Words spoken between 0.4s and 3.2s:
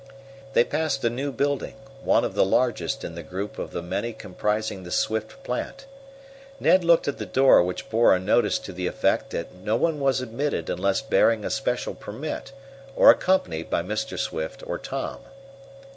They passed a new building, one of the largest in